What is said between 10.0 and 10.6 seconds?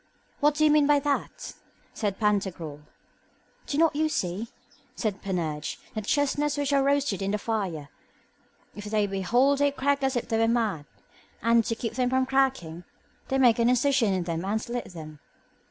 as if they were